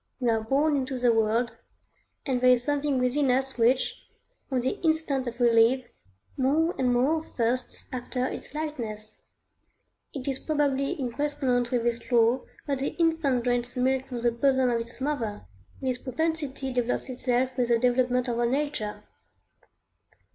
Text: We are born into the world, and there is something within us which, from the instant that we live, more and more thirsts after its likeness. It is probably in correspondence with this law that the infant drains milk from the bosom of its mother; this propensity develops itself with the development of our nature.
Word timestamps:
We 0.19 0.31
are 0.31 0.43
born 0.43 0.75
into 0.75 0.97
the 0.97 1.13
world, 1.13 1.51
and 2.25 2.41
there 2.41 2.49
is 2.49 2.63
something 2.63 2.97
within 2.97 3.29
us 3.29 3.59
which, 3.59 4.01
from 4.49 4.61
the 4.61 4.79
instant 4.81 5.25
that 5.25 5.39
we 5.39 5.51
live, 5.51 5.83
more 6.35 6.73
and 6.79 6.91
more 6.91 7.21
thirsts 7.23 7.85
after 7.93 8.25
its 8.25 8.55
likeness. 8.55 9.21
It 10.11 10.27
is 10.27 10.39
probably 10.39 10.99
in 10.99 11.11
correspondence 11.11 11.69
with 11.69 11.83
this 11.83 12.11
law 12.11 12.41
that 12.65 12.79
the 12.79 12.95
infant 12.97 13.43
drains 13.43 13.77
milk 13.77 14.07
from 14.07 14.21
the 14.21 14.31
bosom 14.31 14.71
of 14.71 14.81
its 14.81 14.99
mother; 15.01 15.45
this 15.79 15.99
propensity 15.99 16.73
develops 16.73 17.07
itself 17.07 17.55
with 17.55 17.67
the 17.67 17.77
development 17.77 18.27
of 18.27 18.39
our 18.39 18.47
nature. 18.47 19.03